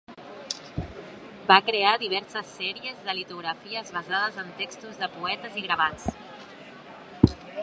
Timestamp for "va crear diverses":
1.51-2.49